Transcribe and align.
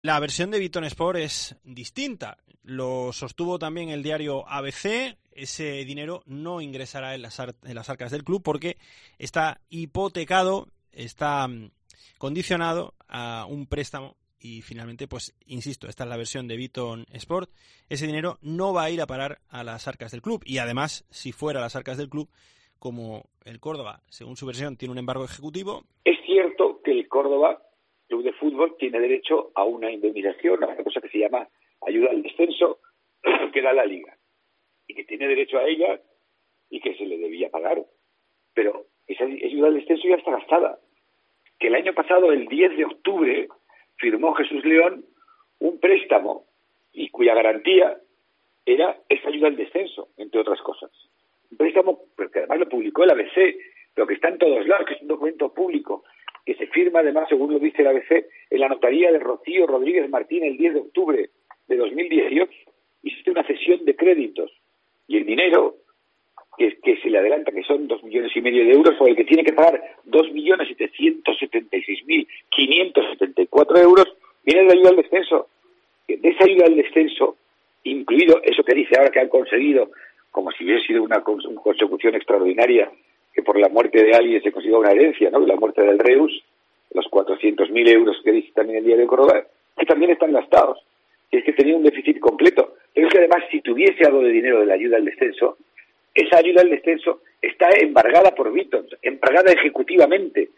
La 0.00 0.20
versión 0.20 0.52
de 0.52 0.60
Viton 0.60 0.84
Sport 0.84 1.18
es 1.18 1.56
distinta. 1.64 2.38
Lo 2.62 3.12
sostuvo 3.12 3.58
también 3.58 3.88
el 3.88 4.04
diario 4.04 4.48
ABC. 4.48 5.16
Ese 5.32 5.84
dinero 5.84 6.22
no 6.26 6.60
ingresará 6.60 7.16
en 7.16 7.22
las, 7.22 7.40
en 7.40 7.74
las 7.74 7.90
arcas 7.90 8.12
del 8.12 8.22
club 8.22 8.42
porque 8.44 8.76
está 9.18 9.60
hipotecado, 9.70 10.68
está 10.92 11.48
mm, 11.48 11.70
condicionado 12.16 12.94
a 13.08 13.46
un 13.48 13.66
préstamo 13.66 14.16
y 14.40 14.62
finalmente, 14.62 15.08
pues 15.08 15.34
insisto, 15.46 15.88
esta 15.88 16.04
es 16.04 16.10
la 16.10 16.16
versión 16.16 16.46
de 16.46 16.56
Viton 16.56 17.04
Sport. 17.12 17.50
Ese 17.88 18.06
dinero 18.06 18.38
no 18.40 18.72
va 18.72 18.84
a 18.84 18.90
ir 18.90 19.00
a 19.00 19.06
parar 19.06 19.40
a 19.48 19.64
las 19.64 19.88
arcas 19.88 20.12
del 20.12 20.22
club 20.22 20.42
y 20.44 20.58
además, 20.58 21.06
si 21.10 21.32
fuera 21.32 21.58
a 21.58 21.62
las 21.62 21.74
arcas 21.74 21.98
del 21.98 22.08
club, 22.08 22.28
como 22.78 23.24
el 23.44 23.58
Córdoba, 23.58 24.02
según 24.08 24.36
su 24.36 24.46
versión, 24.46 24.76
tiene 24.76 24.92
un 24.92 24.98
embargo 24.98 25.24
ejecutivo. 25.24 25.84
Es 26.04 26.18
cierto 26.24 26.80
que 26.84 26.92
el 26.92 27.08
Córdoba, 27.08 27.60
club 28.08 28.24
de 28.24 28.32
fútbol, 28.32 28.76
tiene 28.78 29.00
derecho 29.00 29.52
a 29.54 29.64
una 29.64 29.90
indemnización, 29.90 30.64
a 30.64 30.68
una 30.68 30.82
cosa 30.82 31.00
que 31.00 31.08
se 31.08 31.18
llama 31.18 31.48
ayuda 31.86 32.10
al 32.10 32.22
descenso, 32.22 32.80
que 33.52 33.62
da 33.62 33.72
la 33.72 33.84
liga, 33.84 34.16
y 34.86 34.94
que 34.94 35.04
tiene 35.04 35.28
derecho 35.28 35.58
a 35.58 35.64
ella 35.64 36.00
y 36.70 36.80
que 36.80 36.94
se 36.94 37.06
le 37.06 37.18
debía 37.18 37.50
pagar. 37.50 37.84
Pero 38.54 38.86
esa 39.06 39.24
ayuda 39.24 39.68
al 39.68 39.74
descenso 39.74 40.08
ya 40.08 40.16
está 40.16 40.32
gastada. 40.32 40.78
Que 41.58 41.68
el 41.68 41.74
año 41.74 41.92
pasado, 41.94 42.32
el 42.32 42.46
10 42.46 42.76
de 42.76 42.84
octubre, 42.84 43.48
firmó 43.96 44.34
Jesús 44.34 44.64
León 44.64 45.04
un 45.60 45.78
préstamo 45.80 46.46
y 46.92 47.08
cuya 47.10 47.34
garantía 47.34 47.98
era 48.64 48.98
esa 49.08 49.28
ayuda 49.28 49.48
al 49.48 49.56
descenso, 49.56 50.08
entre 50.16 50.40
otras 50.40 50.60
cosas. 50.62 50.90
Un 51.50 51.56
préstamo 51.56 52.00
que 52.16 52.38
además 52.38 52.58
lo 52.60 52.68
publicó 52.68 53.04
el 53.04 53.10
ABC, 53.10 53.56
pero 53.94 54.06
que 54.06 54.14
está 54.14 54.28
en 54.28 54.38
todos 54.38 54.66
lados, 54.66 54.86
que 54.86 54.94
es 54.94 55.02
un 55.02 55.08
documento 55.08 55.52
público, 55.52 56.04
firma 56.78 57.00
además, 57.00 57.28
según 57.28 57.52
lo 57.52 57.58
dice 57.58 57.82
el 57.82 57.88
ABC, 57.88 58.26
en 58.50 58.60
la 58.60 58.68
notaría 58.68 59.10
de 59.10 59.18
Rocío 59.18 59.66
Rodríguez 59.66 60.08
Martín 60.08 60.44
el 60.44 60.56
10 60.56 60.74
de 60.74 60.80
octubre 60.80 61.30
de 61.66 61.76
2018, 61.76 62.48
hiciste 63.02 63.32
una 63.32 63.44
cesión 63.44 63.84
de 63.84 63.96
créditos. 63.96 64.52
Y 65.08 65.16
el 65.16 65.26
dinero 65.26 65.74
que, 66.56 66.96
se 67.02 67.10
le 67.10 67.18
adelanta, 67.18 67.50
que 67.50 67.64
son 67.64 67.88
dos 67.88 68.02
millones 68.04 68.30
y 68.36 68.40
medio 68.40 68.64
de 68.64 68.72
euros, 68.72 68.94
o 69.00 69.08
el 69.08 69.16
que 69.16 69.24
tiene 69.24 69.42
que 69.42 69.52
pagar 69.52 69.82
dos 70.04 70.30
millones 70.32 70.68
setecientos 70.68 71.36
setenta 71.38 71.76
y 71.76 71.82
seis 71.82 72.04
mil 72.06 72.28
quinientos 72.48 73.04
setenta 73.10 73.42
y 73.42 73.46
cuatro 73.48 73.76
euros, 73.78 74.06
viene 74.44 74.64
de 74.64 74.72
ayuda 74.74 74.90
al 74.90 74.96
descenso. 74.96 75.48
De 76.06 76.28
esa 76.28 76.44
ayuda 76.44 76.66
al 76.66 76.76
descenso, 76.76 77.36
incluido 77.82 78.40
eso 78.44 78.62
que 78.62 78.74
dice 78.74 78.94
ahora 78.96 79.10
que 79.10 79.20
han 79.20 79.28
conseguido, 79.28 79.90
como 80.30 80.52
si 80.52 80.64
hubiera 80.64 80.80
sido 80.82 81.02
una, 81.02 81.22
consecución 81.22 82.14
extraordinaria, 82.14 82.88
que 83.34 83.42
por 83.42 83.58
la 83.58 83.68
muerte 83.68 84.02
de 84.02 84.14
alguien 84.14 84.42
se 84.42 84.52
consiga 84.52 84.78
una 84.78 84.92
herencia, 84.92 85.30
¿no? 85.30 85.40
La 85.40 85.56
muerte 85.56 85.82
del 85.82 85.98
Reus, 85.98 86.44
los 86.92 87.06
cuatrocientos 87.08 87.70
mil 87.70 87.88
euros 87.88 88.16
que 88.24 88.32
dice 88.32 88.52
también 88.54 88.78
el 88.78 88.84
día 88.84 88.96
de 88.96 89.06
Córdoba, 89.06 89.44
que 89.76 89.86
también 89.86 90.10
están 90.12 90.32
gastados. 90.32 90.78
Y 91.30 91.38
es 91.38 91.44
que 91.44 91.52
tenía 91.52 91.76
un 91.76 91.82
déficit 91.82 92.18
completo. 92.18 92.74
Pero 92.94 93.06
es 93.06 93.12
que 93.12 93.18
además, 93.18 93.44
si 93.50 93.60
tuviese 93.60 94.04
algo 94.04 94.22
de 94.22 94.30
dinero 94.30 94.60
de 94.60 94.66
la 94.66 94.74
ayuda 94.74 94.96
al 94.96 95.04
descenso, 95.04 95.58
esa 96.14 96.38
ayuda 96.38 96.62
al 96.62 96.70
descenso 96.70 97.20
está 97.40 97.68
embargada 97.80 98.34
por 98.34 98.52
Vitons, 98.52 98.96
embargada 99.02 99.52
ejecutivamente 99.52 100.48